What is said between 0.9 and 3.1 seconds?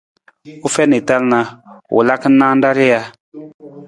i tal na, u laka naan ra rija.